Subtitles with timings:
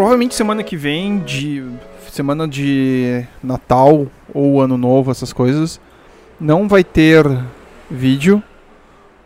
[0.00, 1.62] provavelmente semana que vem, de
[2.08, 5.78] semana de Natal ou Ano Novo, essas coisas,
[6.40, 7.22] não vai ter
[7.90, 8.42] vídeo,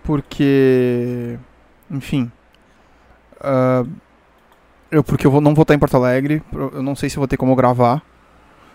[0.02, 1.38] porque,
[1.88, 2.28] enfim,
[3.36, 3.88] uh,
[4.90, 7.28] eu porque eu vou, não vou estar em Porto Alegre, eu não sei se vou
[7.28, 8.02] ter como gravar,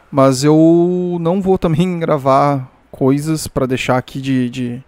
[0.09, 4.83] mas eu não vou também gravar coisas para deixar aqui de, de,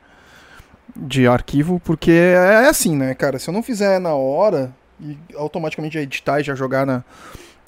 [0.95, 3.37] de arquivo, porque é assim, né, cara?
[3.37, 7.03] Se eu não fizer na hora e automaticamente já editar e já jogar na.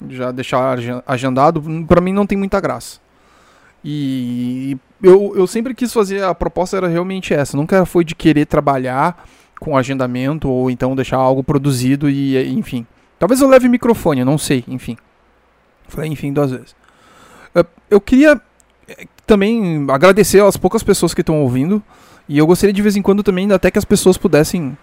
[0.08, 3.00] já deixar agendado, para mim não tem muita graça.
[3.84, 8.46] E eu, eu sempre quis fazer, a proposta era realmente essa, nunca foi de querer
[8.46, 9.26] trabalhar
[9.60, 12.86] com agendamento ou então deixar algo produzido e enfim.
[13.18, 14.96] Talvez eu leve microfone, não sei, enfim.
[15.88, 16.74] Falei enfim duas vezes.
[17.90, 18.40] Eu queria
[18.88, 21.82] eh, também agradecer às poucas pessoas que estão ouvindo.
[22.28, 24.76] E eu gostaria de vez em quando também até que as pessoas pudessem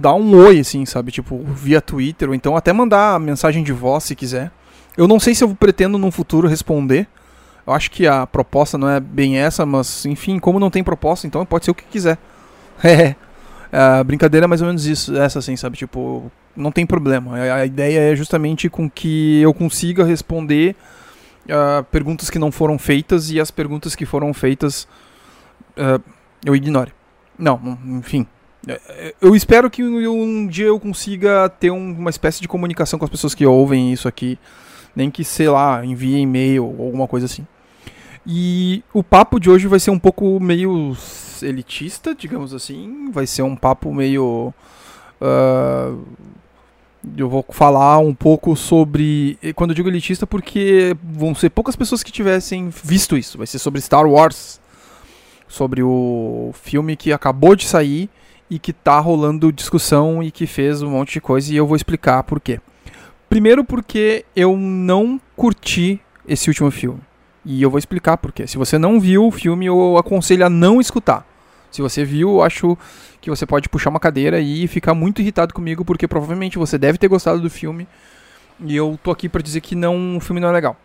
[0.00, 1.10] dar um oi, assim, sabe?
[1.10, 4.50] Tipo, via Twitter, ou então até mandar mensagem de voz se quiser.
[4.96, 7.08] Eu não sei se eu pretendo no futuro responder.
[7.66, 11.26] Eu acho que a proposta não é bem essa, mas enfim, como não tem proposta,
[11.26, 12.18] então pode ser o que quiser.
[12.84, 13.14] É.
[13.72, 15.78] A brincadeira é mais ou menos isso, essa assim, sabe?
[15.78, 17.36] Tipo, não tem problema.
[17.36, 20.76] A ideia é justamente com que eu consiga responder
[21.46, 24.86] uh, perguntas que não foram feitas e as perguntas que foram feitas
[25.78, 26.02] uh,
[26.44, 26.92] eu ignore.
[27.38, 28.26] Não, enfim.
[28.66, 33.04] É, é, eu espero que um dia eu consiga ter uma espécie de comunicação com
[33.04, 34.38] as pessoas que ouvem isso aqui.
[34.94, 37.46] Nem que, sei lá, envie e-mail ou alguma coisa assim.
[38.26, 40.96] E o papo de hoje vai ser um pouco meio
[41.40, 43.10] elitista, digamos assim.
[43.10, 44.54] Vai ser um papo meio.
[45.20, 45.98] Uh,
[47.16, 49.38] eu vou falar um pouco sobre.
[49.56, 53.38] Quando eu digo elitista, porque vão ser poucas pessoas que tivessem visto isso.
[53.38, 54.60] Vai ser sobre Star Wars.
[55.48, 58.08] Sobre o filme que acabou de sair
[58.52, 61.50] e que tá rolando discussão e que fez um monte de coisa.
[61.50, 62.60] E eu vou explicar por quê.
[63.26, 65.98] Primeiro, porque eu não curti
[66.28, 67.00] esse último filme.
[67.46, 68.46] E eu vou explicar por quê.
[68.46, 71.26] Se você não viu o filme, eu aconselho a não escutar.
[71.70, 72.76] Se você viu, eu acho
[73.22, 76.98] que você pode puxar uma cadeira e ficar muito irritado comigo, porque provavelmente você deve
[76.98, 77.88] ter gostado do filme.
[78.60, 80.76] E eu tô aqui para dizer que não, o filme não é legal.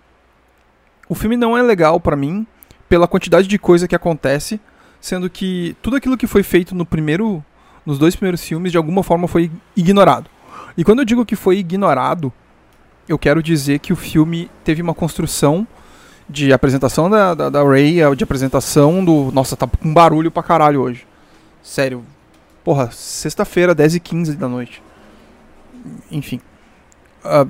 [1.09, 2.47] O filme não é legal para mim
[2.87, 4.57] pela quantidade de coisa que acontece,
[5.01, 7.43] sendo que tudo aquilo que foi feito no primeiro,
[7.87, 10.29] nos dois primeiros filmes de alguma forma foi ignorado.
[10.77, 12.33] E quando eu digo que foi ignorado,
[13.07, 15.65] eu quero dizer que o filme teve uma construção
[16.29, 19.31] de apresentação da, da, da Ray, de apresentação do.
[19.31, 21.07] Nossa, tá com barulho pra caralho hoje.
[21.63, 22.03] Sério.
[22.61, 24.83] Porra, sexta-feira, 10h15 da noite.
[26.11, 26.41] Enfim.
[27.23, 27.49] Uh,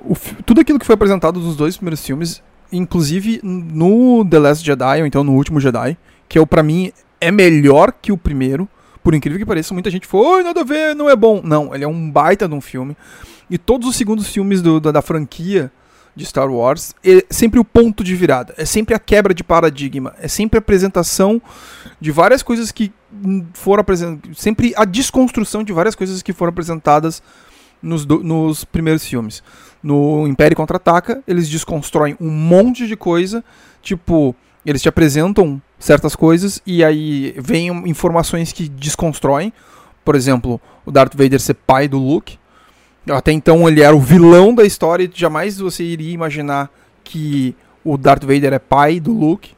[0.00, 0.14] o,
[0.46, 2.40] tudo aquilo que foi apresentado dos dois primeiros filmes,
[2.70, 6.92] inclusive no The Last Jedi, ou então no Último Jedi, que é o pra mim
[7.20, 8.68] é melhor que o primeiro.
[9.02, 11.40] Por incrível que pareça, muita gente foi, oi, nada a ver, não é bom.
[11.42, 12.96] Não, ele é um baita de um filme.
[13.48, 15.72] E todos os segundos filmes do, da, da franquia
[16.14, 20.14] de Star Wars é sempre o ponto de virada, é sempre a quebra de paradigma,
[20.20, 21.40] é sempre a apresentação
[22.00, 22.92] de várias coisas que
[23.54, 27.22] foram apresentadas, sempre a desconstrução de várias coisas que foram apresentadas
[27.82, 29.42] nos, do, nos primeiros filmes.
[29.82, 33.42] No Império Contra-Ataca, eles desconstroem um monte de coisa,
[33.82, 34.34] tipo,
[34.64, 39.52] eles te apresentam certas coisas e aí vem informações que desconstroem.
[40.04, 42.38] Por exemplo, o Darth Vader ser pai do Luke,
[43.08, 46.70] até então ele era o vilão da história e jamais você iria imaginar
[47.02, 49.54] que o Darth Vader é pai do Luke.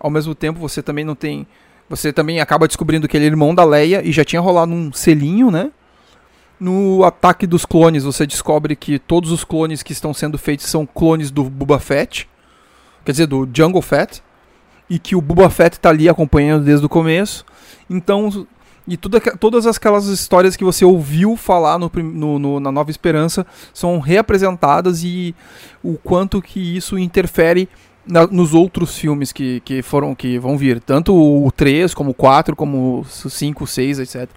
[0.00, 1.46] Ao mesmo tempo, você também não tem.
[1.88, 4.92] Você também acaba descobrindo que ele é irmão da Leia e já tinha rolado um
[4.92, 5.70] selinho, né?
[6.58, 10.86] No ataque dos clones, você descobre que todos os clones que estão sendo feitos são
[10.86, 12.28] clones do Boba Fett,
[13.04, 14.22] quer dizer, do Jungle Fett,
[14.88, 17.44] e que o Boba Fett está ali acompanhando desde o começo.
[17.88, 18.46] Então,
[18.86, 23.46] e tudo, todas aquelas histórias que você ouviu falar no, no, no, na Nova Esperança
[23.72, 25.34] são reapresentadas e
[25.82, 27.68] o quanto que isso interfere
[28.06, 30.80] na, nos outros filmes que, que foram que vão vir.
[30.80, 34.28] Tanto o 3, como o 4, como o 5, 6, etc.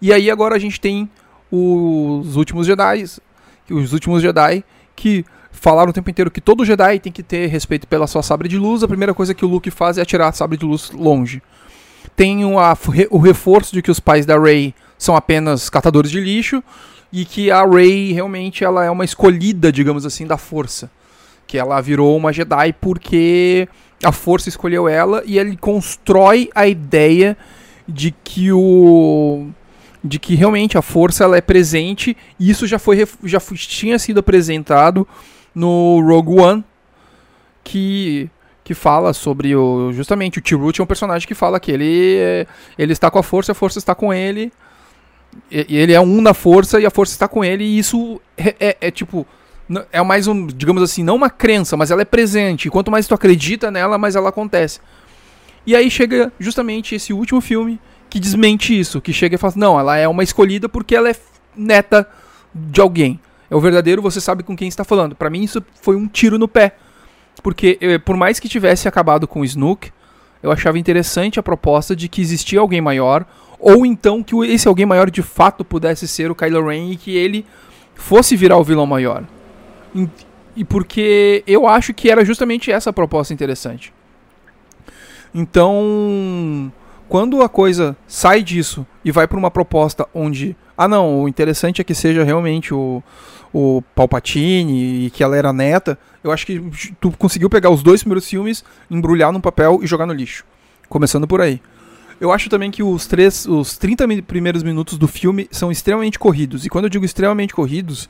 [0.00, 1.10] E aí agora a gente tem
[1.50, 3.04] os últimos Jedi.
[3.70, 5.24] Os últimos Jedi que
[5.54, 8.58] falaram o tempo inteiro que todo Jedi tem que ter respeito pela sua sabre de
[8.58, 8.82] luz.
[8.82, 11.40] A primeira coisa que o Luke faz é atirar a sabre de luz longe
[12.16, 12.76] tem a,
[13.10, 16.62] o reforço de que os pais da Rey são apenas catadores de lixo
[17.12, 20.90] e que a Rey realmente ela é uma escolhida, digamos assim, da força.
[21.46, 23.68] Que ela virou uma Jedi porque
[24.02, 27.36] a força escolheu ela e ele constrói a ideia
[27.86, 29.48] de que o
[30.02, 34.20] de que realmente a força ela é presente e isso já foi já tinha sido
[34.20, 35.08] apresentado
[35.54, 36.64] no Rogue One
[37.62, 38.30] que
[38.62, 42.46] que fala sobre o justamente o T-Root é um personagem que fala que ele
[42.78, 44.50] ele está com a força, a força está com ele
[45.50, 48.54] E, ele é um na força e a força está com ele, e isso é,
[48.60, 49.26] é, é tipo.
[49.90, 52.68] É mais um, digamos assim, não uma crença, mas ela é presente.
[52.68, 54.78] E quanto mais tu acredita nela, mais ela acontece.
[55.66, 57.80] E aí chega justamente esse último filme
[58.10, 61.16] que desmente isso, que chega e fala: "Não, ela é uma escolhida porque ela é
[61.56, 62.06] neta
[62.54, 63.18] de alguém".
[63.50, 65.14] É o verdadeiro, você sabe com quem está falando.
[65.14, 66.76] Para mim isso foi um tiro no pé.
[67.42, 69.90] Porque eh, por mais que tivesse acabado com o Snook,
[70.42, 73.24] eu achava interessante a proposta de que existia alguém maior,
[73.58, 77.16] ou então que esse alguém maior de fato pudesse ser o Kylo Ren e que
[77.16, 77.46] ele
[77.94, 79.24] fosse virar o vilão maior.
[80.56, 83.92] E porque eu acho que era justamente essa a proposta interessante.
[85.34, 86.72] Então,
[87.08, 91.80] quando a coisa sai disso e vai para uma proposta onde, ah não, o interessante
[91.80, 93.02] é que seja realmente o,
[93.52, 96.62] o Palpatine e que ela era neta, eu acho que
[97.00, 100.44] tu conseguiu pegar os dois primeiros filmes, embrulhar num papel e jogar no lixo.
[100.88, 101.60] Começando por aí.
[102.20, 106.64] Eu acho também que os, três, os 30 primeiros minutos do filme são extremamente corridos.
[106.64, 108.08] E quando eu digo extremamente corridos,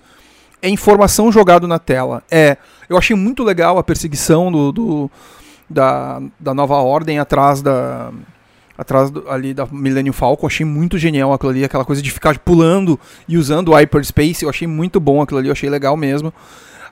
[0.63, 2.23] é informação jogada na tela.
[2.31, 2.57] É,
[2.89, 5.11] eu achei muito legal a perseguição do, do
[5.69, 8.13] da, da nova ordem atrás da
[8.77, 12.39] atrás do, ali da Millennium Falcon, achei muito genial aquilo ali, aquela coisa de ficar
[12.39, 12.99] pulando
[13.29, 16.33] e usando o hyperspace, eu achei muito bom aquilo ali, eu achei legal mesmo.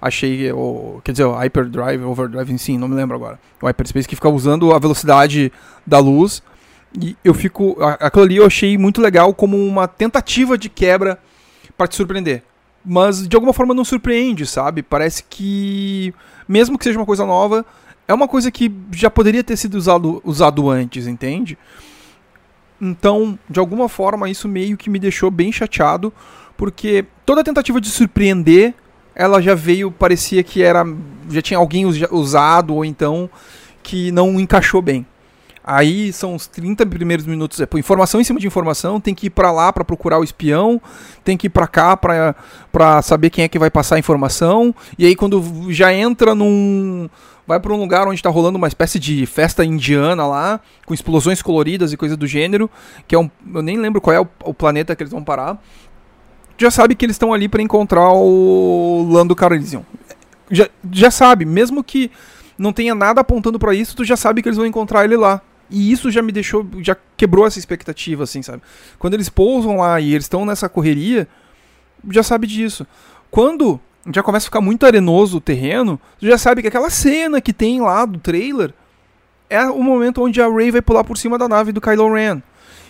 [0.01, 3.39] Achei o, quer dizer, o hyperdrive, overdrive, sim, não me lembro agora.
[3.61, 5.53] O hyperspace que fica usando a velocidade
[5.87, 6.43] da luz.
[7.01, 11.21] E eu fico, aquilo ali eu achei muito legal como uma tentativa de quebra
[11.79, 12.43] para te surpreender.
[12.85, 14.83] Mas de alguma forma não surpreende, sabe?
[14.83, 16.13] Parece que
[16.49, 17.65] mesmo que seja uma coisa nova,
[18.07, 21.57] é uma coisa que já poderia ter sido usado, usado antes, entende?
[22.81, 26.13] Então, de alguma forma, isso meio que me deixou bem chateado,
[26.57, 28.75] porque toda tentativa de surpreender,
[29.15, 30.85] ela já veio, parecia que era
[31.31, 33.31] já tinha alguém usado ou então
[33.83, 35.07] que não encaixou bem.
[35.65, 39.31] Aí são os 30 primeiros minutos, é informação em cima de informação, tem que ir
[39.31, 40.83] para lá para procurar o espião,
[41.23, 45.07] tem que ir para cá para saber quem é que vai passar a informação, e
[45.07, 47.09] aí quando já entra num
[47.47, 51.43] vai para um lugar onde está rolando uma espécie de festa indiana lá, com explosões
[51.43, 52.71] coloridas e coisas do gênero,
[53.07, 55.61] que é um, eu nem lembro qual é o, o planeta que eles vão parar.
[56.57, 59.83] Já sabe que eles estão ali para encontrar o Lando Calrissian.
[60.51, 62.11] Já, já sabe, mesmo que
[62.59, 65.41] não tenha nada apontando para isso, tu já sabe que eles vão encontrar ele lá.
[65.71, 68.63] E isso já me deixou, já quebrou essa expectativa, assim, sabe?
[68.99, 71.27] Quando eles pousam lá e eles estão nessa correria,
[72.11, 72.87] já sabe disso.
[73.31, 73.81] Quando
[74.11, 77.53] já começa a ficar muito arenoso o terreno, você já sabe que aquela cena que
[77.53, 78.73] tem lá do trailer
[79.49, 82.43] é o momento onde a Rey vai pular por cima da nave do Kylo Ren.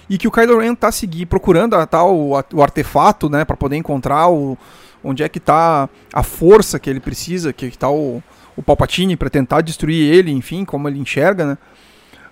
[0.09, 3.57] E que o Kylo Ren tá seguir, procurando a, tal, o, o artefato, né, para
[3.57, 4.57] poder encontrar o,
[5.03, 8.23] onde é que tá a força que ele precisa, que tá o,
[8.57, 11.59] o Palpatine para tentar destruir ele, enfim, como ele enxerga, né?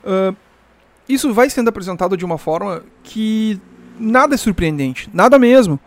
[0.04, 0.36] Uh,
[1.08, 3.60] isso vai sendo apresentado de uma forma que
[3.98, 5.78] nada é surpreendente, nada mesmo.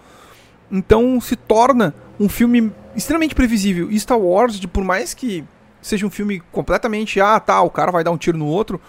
[0.71, 3.91] Então se torna um filme extremamente previsível.
[3.91, 5.43] E Star Wars, por mais que
[5.81, 8.79] seja um filme completamente, ah, tá, o cara vai dar um tiro no outro,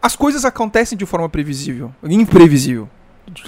[0.00, 2.88] as coisas acontecem de forma previsível, imprevisível.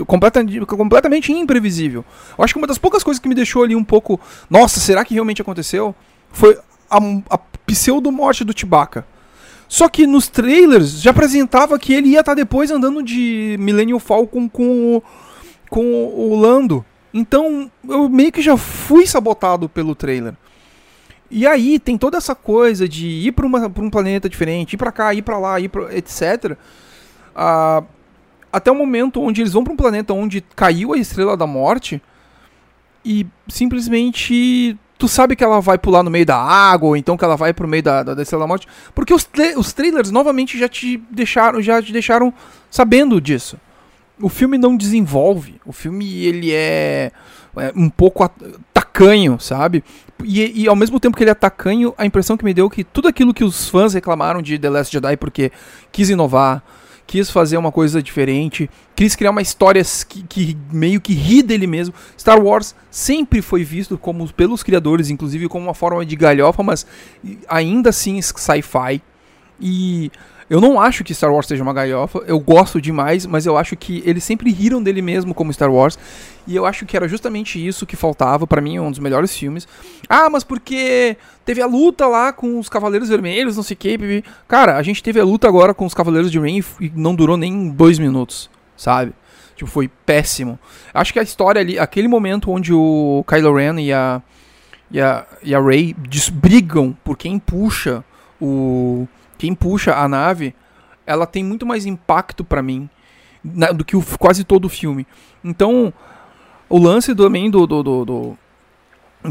[0.07, 2.05] Completamente, completamente imprevisível.
[2.39, 5.05] Eu acho que uma das poucas coisas que me deixou ali um pouco, nossa, será
[5.05, 5.95] que realmente aconteceu?
[6.31, 6.57] Foi
[6.89, 6.99] a,
[7.31, 9.05] a pseudo-morte do Chewbacca.
[9.67, 13.99] Só que nos trailers já apresentava que ele ia estar tá depois andando de Millennium
[13.99, 15.03] Falcon com o,
[15.71, 16.85] com o Lando.
[17.13, 20.35] Então, eu meio que já fui sabotado pelo trailer.
[21.31, 25.15] E aí tem toda essa coisa de ir para um planeta diferente, ir para cá,
[25.15, 26.57] ir para lá, ir pra, etc.
[27.35, 27.83] Ah,
[28.53, 32.03] até o momento onde eles vão para um planeta onde caiu a Estrela da Morte
[33.05, 37.25] e simplesmente tu sabe que ela vai pular no meio da água, ou então que
[37.25, 40.59] ela vai pro meio da, da, da Estrela da Morte, porque os, os trailers novamente
[40.59, 42.33] já te deixaram, já te deixaram
[42.71, 43.59] sabendo disso
[44.23, 45.57] o filme não desenvolve.
[45.67, 47.11] O filme ele é,
[47.57, 48.29] é um pouco
[48.73, 49.85] tacanho, sabe?
[50.25, 52.71] E, e, ao mesmo tempo que ele é tacanho, a impressão que me deu é
[52.71, 55.51] que tudo aquilo que os fãs reclamaram de The Last Jedi porque
[55.91, 56.63] quis inovar,
[57.07, 61.67] quis fazer uma coisa diferente, quis criar uma história que, que meio que ri dele
[61.67, 61.93] mesmo.
[62.17, 66.87] Star Wars sempre foi visto como pelos criadores, inclusive como uma forma de galhofa, mas
[67.49, 69.03] ainda assim sci-fi.
[69.61, 70.11] E
[70.53, 73.75] eu não acho que Star Wars seja uma galhofa, eu gosto demais, mas eu acho
[73.75, 75.99] que eles sempre riram dele mesmo como Star Wars,
[76.47, 79.35] e eu acho que era justamente isso que faltava, para mim é um dos melhores
[79.35, 79.67] filmes.
[80.07, 84.25] Ah, mas porque teve a luta lá com os Cavaleiros Vermelhos, não sei o que,
[84.47, 87.39] cara, a gente teve a luta agora com os Cavaleiros de Rain e não durou
[87.39, 89.15] nem dois minutos, sabe?
[89.57, 90.59] Tipo, foi péssimo.
[90.93, 94.21] Acho que a história ali, aquele momento onde o Kylo Ren e a,
[94.91, 95.97] e a, e a Rey
[96.35, 98.05] brigam por quem puxa
[98.39, 99.09] o
[99.43, 100.55] quem puxa a nave,
[101.05, 102.89] ela tem muito mais impacto para mim
[103.43, 105.05] na, do que o, quase todo o filme.
[105.43, 105.93] Então,
[106.69, 108.39] o lance também do, do, do, do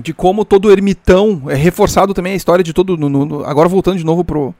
[0.02, 4.00] de como todo ermitão é reforçado também a história de todo no, no, agora voltando
[4.00, 4.54] de novo pro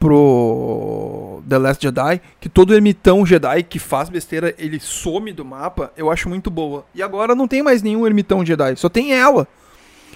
[0.00, 5.92] pro The Last Jedi, que todo ermitão Jedi que faz besteira, ele some do mapa,
[5.96, 6.84] eu acho muito boa.
[6.92, 9.46] E agora não tem mais nenhum ermitão Jedi, só tem ela.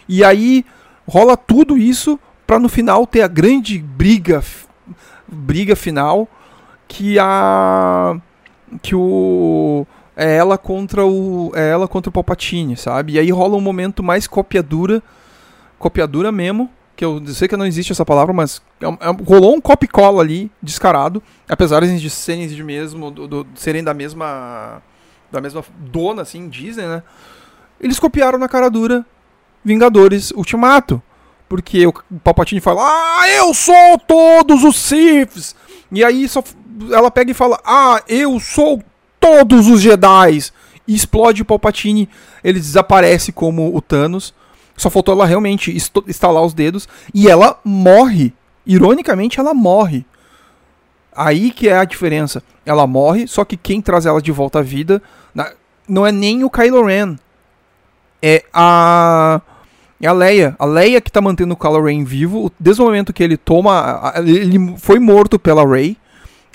[0.08, 0.66] E aí
[1.06, 2.18] rola tudo isso
[2.50, 4.42] para no final ter a grande briga
[5.28, 6.26] briga final
[6.88, 8.16] que a
[8.82, 13.12] que o é ela contra o é ela contra o Palpatine, sabe?
[13.12, 15.00] E aí rola um momento mais copiadura,
[15.78, 19.60] copiadura mesmo, que eu sei que não existe essa palavra, mas é, é, rolou um
[19.60, 24.82] copy cola ali descarado, apesar de serem de mesmo do, do, serem da mesma
[25.30, 27.04] da mesma dona assim, dizem, né?
[27.80, 29.06] Eles copiaram na cara dura
[29.64, 31.00] Vingadores Ultimato.
[31.50, 31.92] Porque o
[32.22, 35.56] Palpatine fala: "Ah, eu sou todos os Siths".
[35.90, 36.44] E aí só
[36.92, 38.80] ela pega e fala: "Ah, eu sou
[39.18, 40.38] todos os Jedi.
[40.86, 42.08] E explode o Palpatine,
[42.42, 44.32] ele desaparece como o Thanos.
[44.76, 45.76] Só faltou ela realmente
[46.06, 48.32] estalar os dedos e ela morre.
[48.64, 50.06] Ironicamente, ela morre.
[51.14, 52.42] Aí que é a diferença.
[52.64, 55.02] Ela morre, só que quem traz ela de volta à vida
[55.88, 57.16] não é nem o Kylo Ren.
[58.22, 59.40] É a
[60.00, 60.56] é a Leia.
[60.58, 62.50] A Leia que tá mantendo o Kylo Ren vivo.
[62.58, 64.12] Desde o momento que ele toma.
[64.18, 65.96] Ele foi morto pela Rey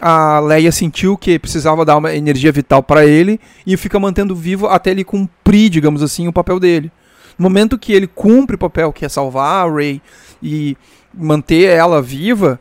[0.02, 4.68] a Leia sentiu que precisava dar uma energia vital para ele e fica mantendo vivo
[4.68, 6.92] até ele cumprir, digamos assim, o papel dele.
[7.38, 10.02] No momento que ele cumpre o papel, que é salvar a Rey
[10.42, 10.78] e
[11.14, 12.60] manter ela viva,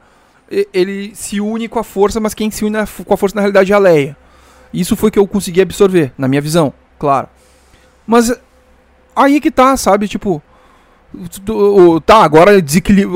[0.72, 3.72] ele se une com a força, mas quem se une com a força na realidade
[3.72, 4.16] é a Leia.
[4.72, 7.28] Isso foi que eu consegui absorver, na minha visão, claro.
[8.06, 8.32] Mas
[9.14, 10.08] aí que tá, sabe?
[10.08, 10.42] Tipo,
[12.04, 12.52] tá, agora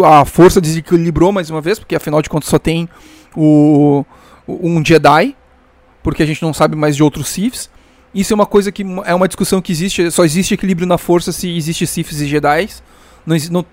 [0.07, 2.89] a força desequilibrou mais uma vez, porque afinal de contas só tem
[3.37, 4.05] o,
[4.47, 5.37] um Jedi,
[6.03, 7.71] porque a gente não sabe mais de outros Siths.
[8.15, 11.31] Isso é uma coisa que é uma discussão que existe, só existe equilíbrio na força
[11.33, 12.69] se existe Siths e Jedi.
[13.27, 13.67] Não, não,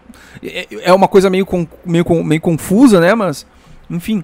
[0.44, 1.48] é, é uma coisa meio,
[1.86, 3.15] meio, meio confusa, né?
[3.15, 3.46] Mas,
[3.89, 4.24] enfim.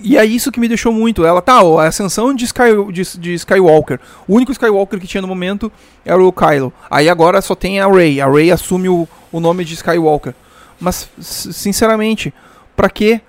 [0.00, 1.24] E é isso que me deixou muito.
[1.24, 3.98] Ela tá, a ascensão de, Sky, de, de, Skywalker.
[4.28, 5.72] O único Skywalker que tinha no momento
[6.04, 6.72] era o Kylo.
[6.90, 8.20] Aí agora só tem a Rey.
[8.20, 10.34] A Rey assume o, o nome de Skywalker.
[10.80, 12.32] Mas, sinceramente,
[12.76, 13.20] para quê?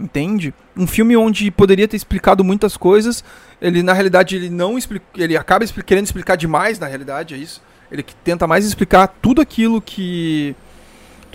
[0.00, 0.54] entende?
[0.76, 3.22] Um filme onde poderia ter explicado muitas coisas,
[3.60, 7.36] ele na realidade ele não explica, ele acaba expli querendo explicar demais na realidade, é
[7.36, 7.62] isso.
[7.92, 10.54] Ele tenta mais explicar tudo aquilo que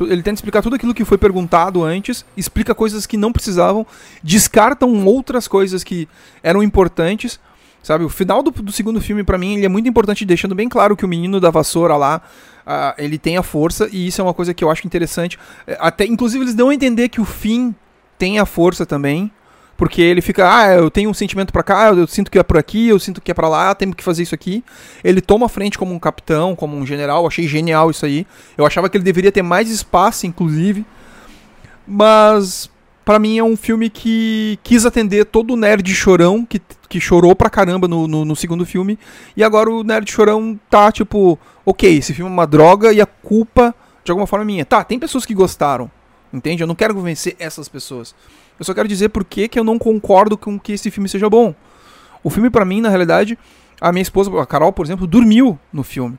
[0.02, 3.86] ele tenta explicar tudo aquilo que foi perguntado antes, explica coisas que não precisavam,
[4.22, 6.08] descartam outras coisas que
[6.44, 7.40] eram importantes.
[7.82, 10.68] Sabe, o final do, do segundo filme, para mim, ele é muito importante, deixando bem
[10.68, 12.20] claro que o menino da vassoura lá,
[12.66, 15.38] uh, ele tem a força, e isso é uma coisa que eu acho interessante.
[15.68, 17.75] É, até, inclusive, eles dão a entender que o fim
[18.18, 19.32] tem a força também.
[19.77, 22.58] Porque ele fica, ah, eu tenho um sentimento para cá, eu sinto que é por
[22.58, 24.63] aqui, eu sinto que é para lá, temos que fazer isso aqui.
[25.03, 28.25] Ele toma a frente como um capitão, como um general, achei genial isso aí.
[28.58, 30.86] Eu achava que ele deveria ter mais espaço, inclusive.
[31.86, 32.70] Mas
[33.03, 37.36] para mim é um filme que quis atender todo o nerd chorão que, que chorou
[37.36, 38.98] pra caramba no, no, no, segundo filme.
[39.36, 43.05] E agora o nerd chorão tá tipo, ok, esse filme é uma droga e a
[43.05, 44.65] culpa de alguma forma é minha.
[44.65, 45.91] Tá, tem pessoas que gostaram.
[46.36, 46.62] Entende?
[46.62, 48.13] Eu não quero convencer essas pessoas.
[48.60, 51.30] Eu só quero dizer por que, que eu não concordo com que esse filme seja
[51.30, 51.56] bom.
[52.24, 53.38] O filme, para mim, na realidade,
[53.80, 56.18] a minha esposa, a Carol, por exemplo, dormiu no filme.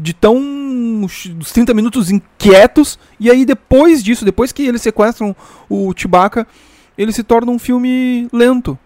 [0.00, 0.36] De tão.
[0.36, 2.98] uns 30 minutos inquietos.
[3.18, 5.34] E aí, depois disso, depois que eles sequestram
[5.68, 6.46] o Chewbacca,
[6.96, 8.78] ele se torna um filme lento.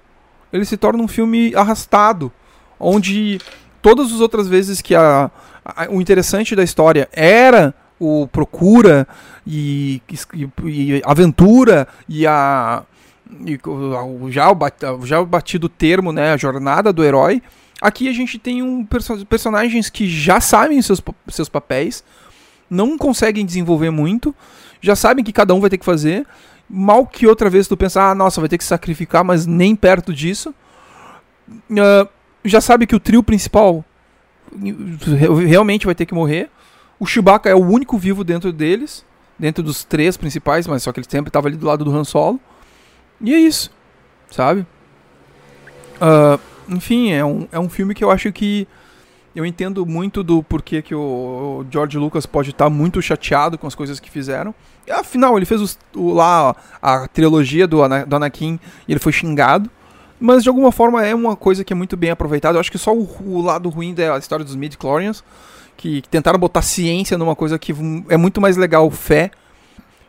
[0.52, 2.32] Ele se torna um filme arrastado.
[2.80, 3.38] Onde
[3.82, 5.30] todas as outras vezes que a,
[5.64, 9.06] a o interessante da história era o Procura
[9.46, 10.02] e,
[10.34, 12.82] e, e Aventura e a
[13.44, 13.58] e,
[14.30, 17.42] já, o, já o batido termo, né, a jornada do herói.
[17.80, 22.02] Aqui a gente tem um perso personagens que já sabem seus, seus papéis,
[22.70, 24.34] não conseguem desenvolver muito,
[24.80, 26.26] já sabem que cada um vai ter que fazer.
[26.68, 30.12] Mal que outra vez tu pensa, ah, nossa, vai ter que sacrificar, mas nem perto
[30.12, 30.54] disso.
[31.70, 32.08] Uh,
[32.44, 33.84] já sabe que o trio principal
[35.46, 36.50] realmente vai ter que morrer.
[36.98, 39.04] O Chewbacca é o único vivo dentro deles,
[39.38, 42.04] dentro dos três principais, mas só que ele sempre estava ali do lado do Han
[42.04, 42.40] Solo.
[43.20, 43.70] E é isso,
[44.30, 44.66] sabe?
[45.96, 48.66] Uh, enfim, é um, é um filme que eu acho que
[49.34, 53.66] eu entendo muito do porquê que o George Lucas pode estar tá muito chateado com
[53.66, 54.54] as coisas que fizeram.
[54.86, 57.76] E, afinal, ele fez os, o, lá a trilogia do,
[58.06, 59.70] do Anakin e ele foi xingado.
[60.18, 62.56] Mas de alguma forma é uma coisa que é muito bem aproveitada.
[62.56, 65.22] Eu acho que só o, o lado ruim da história dos midi-chlorians
[65.76, 67.74] que, que tentaram botar ciência numa coisa que
[68.08, 69.30] é muito mais legal fé.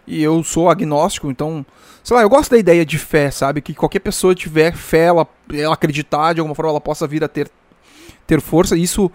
[0.05, 1.65] E eu sou agnóstico, então,
[2.01, 3.61] sei lá, eu gosto da ideia de fé, sabe?
[3.61, 7.27] Que qualquer pessoa tiver fé, ela, ela acreditar, de alguma forma ela possa vir a
[7.27, 7.51] ter
[8.25, 8.77] ter força.
[8.77, 9.09] Isso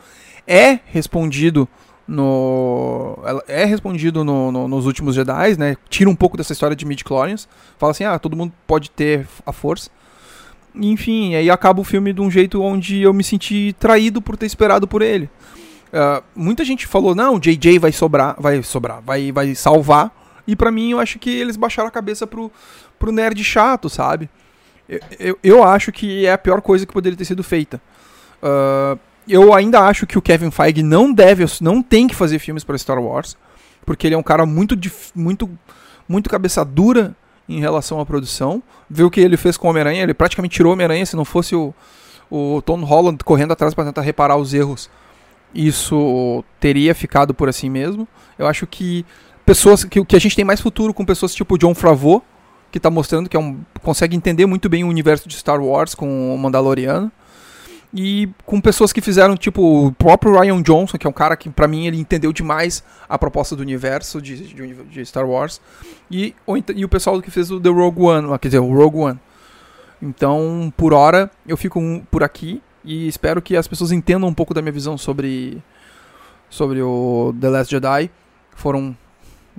[0.46, 1.68] é respondido
[2.06, 5.76] no é respondido no, no, nos últimos Jedi, né?
[5.88, 7.48] Tira um pouco dessa história de midi-chlorians.
[7.78, 9.90] Fala assim, ah, todo mundo pode ter a força.
[10.74, 14.46] Enfim, aí acaba o filme de um jeito onde eu me senti traído por ter
[14.46, 15.28] esperado por ele.
[15.92, 20.10] Uh, muita gente falou, não, JJ vai sobrar, vai sobrar, vai, vai salvar.
[20.46, 22.50] E para mim eu acho que eles baixaram a cabeça pro,
[22.98, 24.28] pro nerd chato, sabe?
[24.88, 27.80] Eu, eu, eu acho que é a pior coisa que poderia ter sido feita.
[28.42, 32.64] Uh, eu ainda acho que o Kevin Feige não deve, não tem que fazer filmes
[32.64, 33.36] para Star Wars,
[33.84, 34.76] porque ele é um cara muito,
[35.14, 35.48] muito,
[36.08, 37.14] muito cabeça dura
[37.48, 38.62] em relação à produção.
[38.88, 40.02] Viu o que ele fez com o Homem-Aranha?
[40.02, 41.72] Ele praticamente tirou o Homem-Aranha se não fosse o,
[42.30, 44.90] o Tom Holland correndo atrás para tentar reparar os erros.
[45.54, 48.06] Isso teria ficado por assim mesmo.
[48.38, 49.04] Eu acho que
[49.44, 52.22] pessoas que, que a gente tem mais futuro com pessoas tipo John Favreau,
[52.70, 55.94] que está mostrando que é um, consegue entender muito bem o universo de Star Wars
[55.94, 57.12] com o Mandaloriano
[57.94, 61.50] e com pessoas que fizeram, tipo, o próprio Ryan Johnson, que é um cara que,
[61.50, 65.60] para mim, ele entendeu demais a proposta do universo de, de, de Star Wars,
[66.10, 68.96] e, ou, e o pessoal que fez o The Rogue One, quer dizer, o Rogue
[68.96, 69.20] One.
[70.00, 74.34] Então, por hora, eu fico um, por aqui e espero que as pessoas entendam um
[74.34, 75.62] pouco da minha visão sobre,
[76.50, 78.10] sobre o The Last Jedi.
[78.54, 78.96] Foram,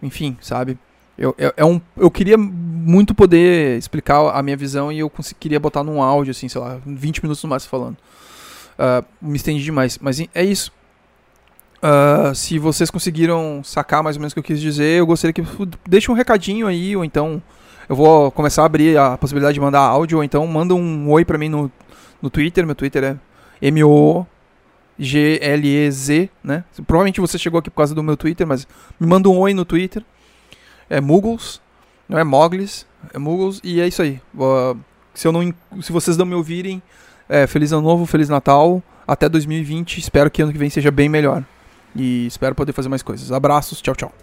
[0.01, 0.77] enfim, sabe?
[1.17, 5.59] Eu, eu, é um, eu queria muito poder explicar a minha visão e eu queria
[5.59, 7.97] botar num áudio, assim, sei lá, 20 minutos no máximo falando.
[8.73, 9.97] Uh, me estendi demais.
[10.01, 10.71] Mas é isso.
[11.83, 15.33] Uh, se vocês conseguiram sacar mais ou menos o que eu quis dizer, eu gostaria
[15.33, 15.43] que
[15.87, 17.41] deixe um recadinho aí, ou então
[17.89, 21.25] eu vou começar a abrir a possibilidade de mandar áudio, ou então manda um oi
[21.25, 21.69] pra mim no,
[22.23, 22.65] no Twitter.
[22.65, 23.17] Meu Twitter é
[23.61, 24.29] M-O-G-L-E-Z,
[26.41, 26.63] né?
[26.87, 28.65] Provavelmente você chegou aqui por causa do meu Twitter, mas
[28.97, 30.03] me manda um oi no Twitter.
[30.89, 31.61] É Muggles,
[32.07, 34.21] não é Moglis, é Muggles, e é isso aí.
[35.13, 36.81] Se, eu não, se vocês não me ouvirem,
[37.27, 38.81] é, feliz ano novo, feliz Natal.
[39.05, 39.97] Até 2020.
[39.97, 41.43] Espero que ano que vem seja bem melhor.
[41.93, 43.33] E espero poder fazer mais coisas.
[43.33, 44.13] Abraços, tchau, tchau.